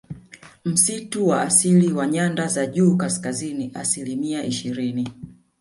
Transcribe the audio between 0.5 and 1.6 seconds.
Msitu wa